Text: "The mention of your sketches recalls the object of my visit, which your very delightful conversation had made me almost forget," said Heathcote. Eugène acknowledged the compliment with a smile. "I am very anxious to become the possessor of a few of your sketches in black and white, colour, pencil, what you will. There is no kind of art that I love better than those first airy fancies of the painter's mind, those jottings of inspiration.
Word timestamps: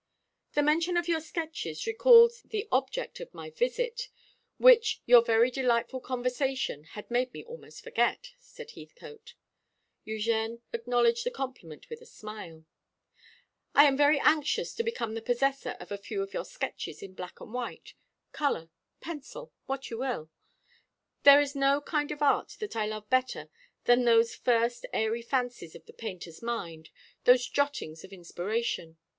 "The 0.53 0.63
mention 0.63 0.97
of 0.97 1.07
your 1.07 1.19
sketches 1.21 1.85
recalls 1.85 2.41
the 2.41 2.67
object 2.71 3.19
of 3.19 3.35
my 3.35 3.51
visit, 3.51 4.09
which 4.57 4.99
your 5.05 5.21
very 5.23 5.51
delightful 5.51 5.99
conversation 5.99 6.85
had 6.85 7.11
made 7.11 7.31
me 7.33 7.43
almost 7.43 7.83
forget," 7.83 8.31
said 8.39 8.71
Heathcote. 8.71 9.35
Eugène 10.07 10.61
acknowledged 10.73 11.23
the 11.23 11.29
compliment 11.29 11.87
with 11.87 12.01
a 12.01 12.07
smile. 12.07 12.65
"I 13.75 13.85
am 13.85 13.95
very 13.95 14.19
anxious 14.19 14.73
to 14.73 14.83
become 14.83 15.13
the 15.13 15.21
possessor 15.21 15.77
of 15.79 15.91
a 15.91 15.99
few 15.99 16.23
of 16.23 16.33
your 16.33 16.45
sketches 16.45 17.03
in 17.03 17.13
black 17.13 17.39
and 17.39 17.53
white, 17.53 17.93
colour, 18.31 18.71
pencil, 19.01 19.53
what 19.67 19.91
you 19.91 19.99
will. 19.99 20.31
There 21.21 21.39
is 21.41 21.55
no 21.55 21.79
kind 21.79 22.09
of 22.11 22.23
art 22.23 22.57
that 22.59 22.75
I 22.75 22.87
love 22.87 23.07
better 23.11 23.51
than 23.83 24.05
those 24.05 24.33
first 24.33 24.87
airy 24.93 25.21
fancies 25.21 25.75
of 25.75 25.85
the 25.85 25.93
painter's 25.93 26.41
mind, 26.41 26.89
those 27.25 27.47
jottings 27.47 28.03
of 28.03 28.11
inspiration. 28.11 28.97